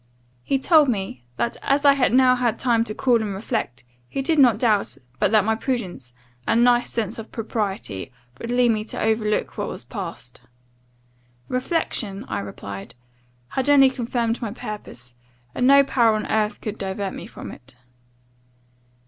[0.41, 4.23] "He told me, that 'As I now had had time to cool and reflect, he
[4.23, 6.11] did not doubt but that my prudence,
[6.47, 10.41] and nice sense of propriety, would lead me to overlook what was passed.'
[11.49, 12.95] "'Reflection,' I replied,
[13.49, 15.13] 'had only confirmed my purpose,
[15.53, 17.75] and no power on earth could divert me from it.